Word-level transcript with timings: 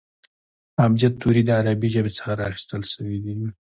ابجد 0.85 1.13
توري 1.21 1.41
د 1.45 1.49
عربي 1.59 1.87
ژبي 1.95 2.11
څخه 2.17 2.31
را 2.39 2.45
اخستل 2.51 2.81
سوي 2.93 3.17
دي. 3.23 3.33